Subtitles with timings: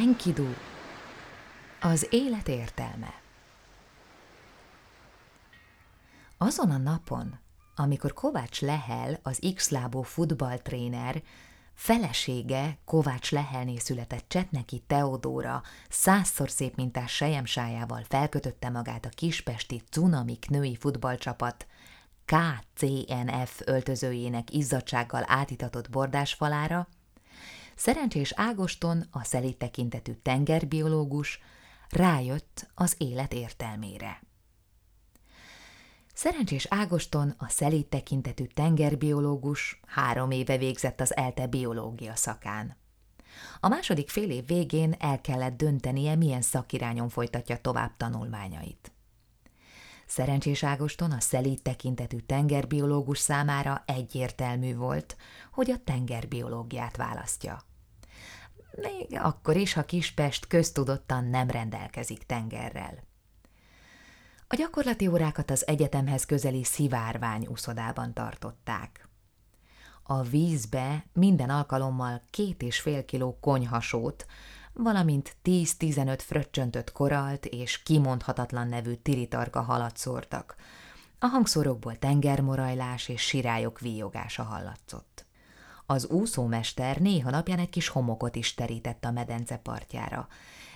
[0.00, 0.46] Enkidu,
[1.80, 3.14] az élet értelme.
[6.38, 7.38] Azon a napon,
[7.76, 11.22] amikor Kovács Lehel, az X-lábó futballtréner,
[11.74, 20.48] felesége Kovács Lehelné született Csetneki Teodóra százszor szép mintás sejemsájával felkötötte magát a kispesti Cunamik
[20.48, 21.66] női futballcsapat
[22.24, 26.88] KCNF öltözőjének izzadsággal átitatott bordásfalára,
[27.80, 31.40] Szerencsés Ágoston, a szelít tekintetű tengerbiológus,
[31.88, 34.22] rájött az élet értelmére.
[36.14, 42.76] Szerencsés Ágoston, a szelít tekintetű tengerbiológus három éve végzett az ELTE biológia szakán.
[43.60, 48.92] A második fél év végén el kellett döntenie, milyen szakirányon folytatja tovább tanulmányait.
[50.06, 55.16] Szerencsés Ágoston a szelít tekintetű tengerbiológus számára egyértelmű volt,
[55.52, 57.68] hogy a tengerbiológiát választja.
[58.72, 63.08] Még akkor is, ha Kispest köztudottan nem rendelkezik tengerrel.
[64.48, 69.08] A gyakorlati órákat az egyetemhez közeli szivárvány úszodában tartották.
[70.02, 74.26] A vízbe minden alkalommal két és fél kiló konyhasót,
[74.72, 80.56] valamint 10-15 fröccsöntött koralt és kimondhatatlan nevű tiritarka halat szórtak.
[81.18, 85.26] A hangszórokból tengermorajlás és sirályok víjogása hallatszott.
[85.90, 90.28] Az úszómester néha napján egy kis homokot is terített a medence partjára,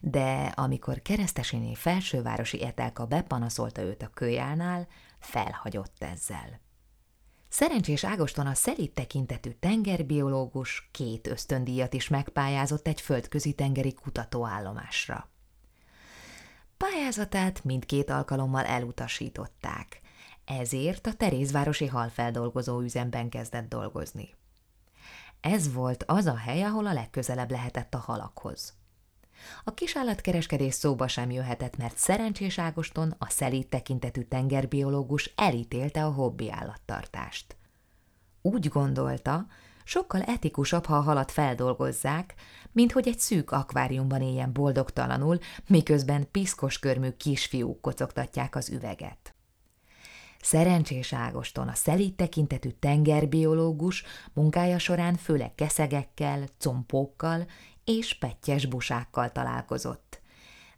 [0.00, 4.86] de amikor keresztesiné felsővárosi etelka bepanaszolta őt a kölyálnál,
[5.18, 6.60] felhagyott ezzel.
[7.48, 15.30] Szerencsés Ágoston a szelít tekintetű tengerbiológus két ösztöndíjat is megpályázott egy földközi tengeri kutatóállomásra.
[16.76, 20.00] Pályázatát mindkét alkalommal elutasították,
[20.44, 24.40] ezért a Terézvárosi halfeldolgozó üzemben kezdett dolgozni.
[25.42, 28.74] Ez volt az a hely, ahol a legközelebb lehetett a halakhoz.
[29.64, 36.50] A kisállatkereskedés szóba sem jöhetett, mert szerencsés Ágoston, a szelít tekintetű tengerbiológus elítélte a hobbi
[36.50, 37.56] állattartást.
[38.42, 39.46] Úgy gondolta,
[39.84, 42.34] sokkal etikusabb, ha a halat feldolgozzák,
[42.72, 49.34] mint hogy egy szűk akváriumban éljen boldogtalanul, miközben piszkos körmű kisfiúk kocogtatják az üveget.
[50.42, 57.46] Szerencsés Ágoston, a szelít tekintetű tengerbiológus munkája során főleg keszegekkel, compókkal
[57.84, 60.20] és pettyes busákkal találkozott.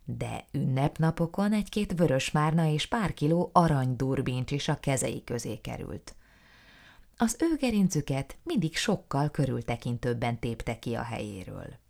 [0.04, 6.14] De ünnepnapokon egy-két vörösmárna és pár kiló aranydurbincs is a kezei közé került.
[7.16, 11.82] Az ő gerincüket mindig sokkal körültekintőbben tépte ki a helyéről.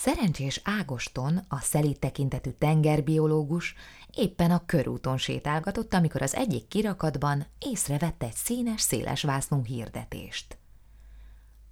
[0.00, 3.74] Szerencsés Ágoston, a szelít tekintetű tengerbiológus
[4.14, 10.58] éppen a körúton sétálgatott, amikor az egyik kirakatban észrevette egy színes, széles vásznú hirdetést.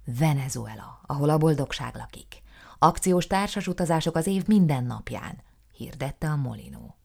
[0.05, 2.41] Venezuela, ahol a boldogság lakik.
[2.79, 6.95] Akciós társas utazások az év minden napján, hirdette a Molinó.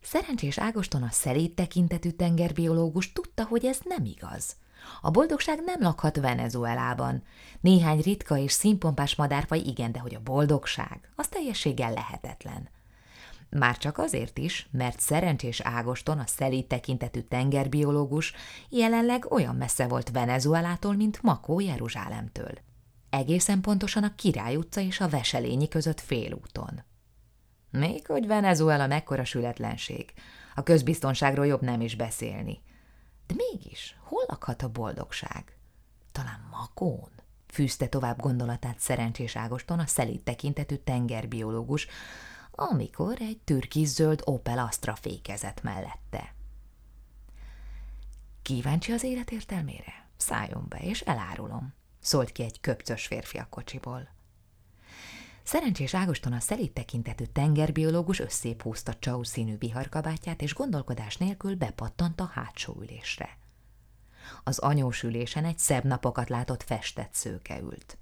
[0.00, 4.56] Szerencsés Ágoston a szelít tekintetű tengerbiológus tudta, hogy ez nem igaz.
[5.00, 7.22] A boldogság nem lakhat Venezuelában.
[7.60, 12.68] Néhány ritka és színpompás madárfaj igen, de hogy a boldogság, az teljességgel lehetetlen.
[13.50, 18.32] Már csak azért is, mert szerencsés Ágoston, a szelít tekintetű tengerbiológus
[18.68, 22.52] jelenleg olyan messze volt Venezuelától, mint Makó Jeruzsálemtől.
[23.10, 26.84] Egészen pontosan a Király utca és a Veselényi között félúton.
[27.70, 30.12] Még hogy Venezuela mekkora sületlenség.
[30.54, 32.60] A közbiztonságról jobb nem is beszélni.
[33.28, 35.56] De mégis, hol lakhat a boldogság?
[36.12, 37.10] Talán Makón?
[37.46, 41.86] Fűzte tovább gondolatát szerencsés Ágoston, a szelít tekintetű tengerbiológus,
[42.50, 46.34] amikor egy türkiszöld Opel Astra fékezett mellette.
[48.42, 50.06] Kíváncsi az élet értelmére?
[50.16, 54.08] Szálljon be, és elárulom, szólt ki egy köpcös férfi a kocsiból.
[55.48, 62.20] Szerencsés Ágoston a szelít tekintetű tengerbiológus összép húzta csau színű viharkabátját, és gondolkodás nélkül bepattant
[62.20, 63.36] a hátsó ülésre.
[64.44, 67.98] Az anyós ülésen egy szebb napokat látott festett szőke ült.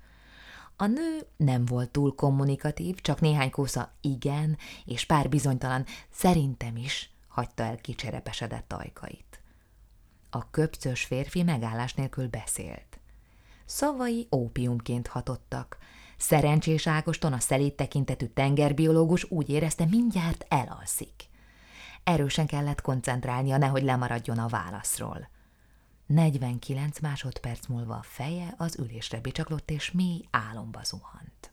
[0.76, 7.10] A nő nem volt túl kommunikatív, csak néhány kósza igen, és pár bizonytalan szerintem is
[7.28, 9.40] hagyta el kicserepesedett ajkait.
[10.30, 12.98] A köpcös férfi megállás nélkül beszélt.
[13.64, 15.78] Szavai ópiumként hatottak.
[16.16, 21.28] Szerencsés Ágoston, a szelít tekintetű tengerbiológus úgy érezte, mindjárt elalszik.
[22.04, 25.28] Erősen kellett koncentrálnia, nehogy lemaradjon a válaszról.
[26.06, 31.52] 49 másodperc múlva a feje az ülésre bicsaklott, és mély álomba zuhant.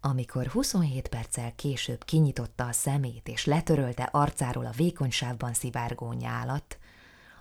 [0.00, 6.78] Amikor 27 perccel később kinyitotta a szemét, és letörölte arcáról a vékonysávban szivárgó nyálat,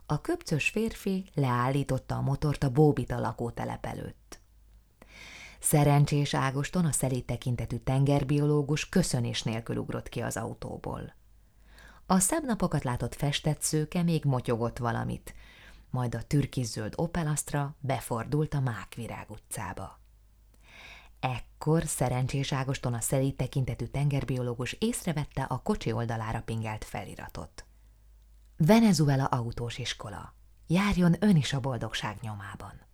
[0.06, 4.40] a köpcös férfi leállította a motort a Bóbita lakótelep előtt.
[5.66, 11.16] Szerencsés Ágoston, a szelít tekintetű tengerbiológus köszönés nélkül ugrott ki az autóból.
[12.06, 15.34] A szebb napokat látott festett szőke még motyogott valamit,
[15.90, 20.00] majd a türkiszöld Opelastra befordult a Mákvirág utcába.
[21.20, 27.66] Ekkor szerencsés Ágoston a szelít tekintetű tengerbiológus észrevette a kocsi oldalára pingelt feliratot.
[28.58, 30.34] Venezuela autós iskola.
[30.68, 32.86] Járjon ön is a boldogság nyomában.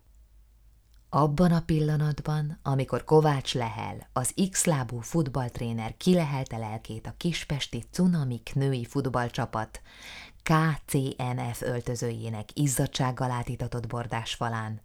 [1.14, 8.86] Abban a pillanatban, amikor Kovács Lehel, az X-lábú futballtréner kilehelte lelkét a kispesti Cunamik női
[8.86, 9.82] futballcsapat
[10.44, 14.82] KCNF öltözőjének izzadsággal átítatott bordás falán,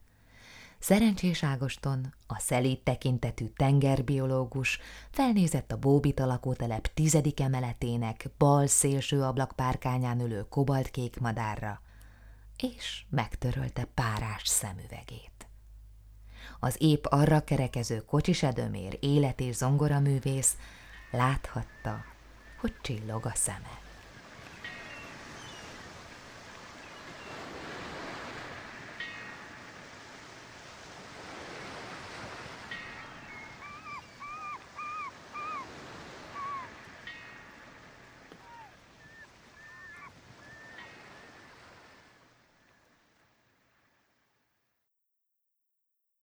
[0.79, 4.79] Szerencsés Ágoston, a szelíd tekintetű tengerbiológus
[5.11, 11.83] felnézett a Bóbit lakótelep tizedik emeletének bal szélső ablakpárkányán ülő kobaltkék madárra,
[12.57, 15.36] és megtörölte párás szemüvegét
[16.61, 20.57] az épp arra kerekező kocsisedömér élet és zongoraművész
[21.11, 22.05] láthatta,
[22.61, 23.86] hogy csillog a szeme.